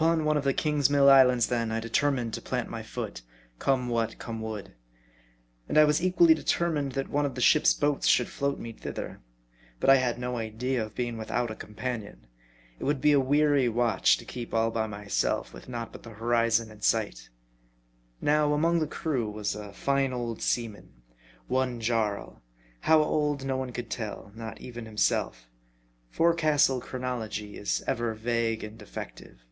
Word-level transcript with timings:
Upon 0.00 0.24
one 0.24 0.36
of 0.38 0.44
the 0.44 0.54
Kingsmill 0.54 1.10
islands, 1.10 1.48
then, 1.48 1.70
I 1.72 1.78
determined 1.80 2.32
to 2.34 2.40
24 2.40 2.40
M 2.40 2.48
A 2.48 2.48
R 2.48 2.48
D 2.48 2.48
I. 2.48 2.48
plant 2.48 2.70
my 2.70 2.82
foot, 2.88 3.22
come 3.58 3.88
what 3.88 4.18
come 4.18 4.40
would. 4.40 4.74
And 5.68 5.76
I 5.76 5.84
was 5.84 6.00
equally 6.02 6.32
determined 6.32 6.92
that 6.92 7.10
one 7.10 7.26
of 7.26 7.34
the 7.34 7.40
ship's 7.42 7.74
boats 7.74 8.06
should 8.06 8.28
float 8.28 8.58
me 8.60 8.72
thither. 8.72 9.20
But 9.80 9.90
I 9.90 9.96
had 9.96 10.16
no 10.18 10.36
idea 10.38 10.84
of 10.86 10.94
being 10.94 11.18
without 11.18 11.50
a 11.50 11.56
companion. 11.56 12.28
It 12.78 12.84
would 12.84 13.00
be 13.02 13.10
a 13.12 13.20
weary 13.20 13.68
watch 13.68 14.16
to 14.18 14.24
keep 14.24 14.54
all 14.54 14.70
by 14.70 14.86
myself, 14.86 15.52
with 15.52 15.68
naught 15.68 15.90
but 15.92 16.04
the 16.04 16.10
horizon 16.10 16.70
in 16.70 16.80
sight. 16.82 17.28
Now, 18.22 18.54
among 18.54 18.78
the 18.78 18.86
crew 18.86 19.28
was 19.28 19.54
a 19.56 19.72
fine 19.72 20.12
old 20.14 20.40
seaman, 20.40 21.02
one 21.48 21.78
Jaii; 21.80 22.40
how 22.82 23.02
old, 23.02 23.44
no 23.44 23.56
one 23.58 23.72
could 23.72 23.90
tell, 23.90 24.30
not 24.36 24.60
even 24.62 24.86
himself. 24.86 25.50
Forecastle 26.10 26.80
chronology 26.80 27.58
is 27.58 27.82
ever 27.88 28.14
vague 28.14 28.62
and 28.64 28.78
defective. 28.78 29.44